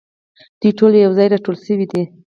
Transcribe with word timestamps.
دوی 0.59 0.71
ټول 0.79 0.91
یو 1.03 1.11
ځای 1.17 1.27
راټول 1.33 1.55
شوي 1.65 1.85
دي. 1.91 2.03